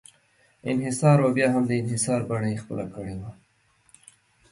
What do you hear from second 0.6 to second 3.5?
انحصار او بیا هم د انحصار بڼه یې خپله کړې وه.